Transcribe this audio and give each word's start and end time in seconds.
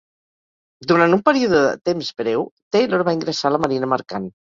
Durant 0.91 1.11
un 1.17 1.19
període 1.27 1.59
de 1.67 1.73
temps 1.89 2.09
breu, 2.21 2.45
Taylor 2.77 3.05
va 3.11 3.15
ingressar 3.19 3.51
a 3.51 3.53
la 3.57 3.61
Marina 3.67 3.91
mercant. 3.93 4.27